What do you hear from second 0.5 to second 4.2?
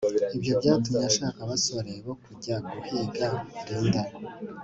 byatumye ashaka abasore bo kujya guhiga Linda